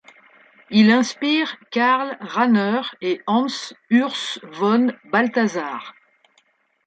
Il 0.71 0.89
inspire 0.89 1.57
Karl 1.69 2.17
Rahner 2.19 2.81
et 3.01 3.21
Hans 3.27 3.45
Urs 3.91 4.39
von 4.41 4.91
Balthasar. 5.11 5.93